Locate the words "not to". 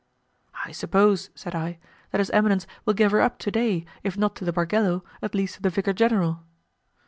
4.17-4.43